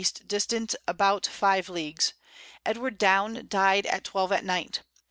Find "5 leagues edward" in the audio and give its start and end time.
1.27-2.97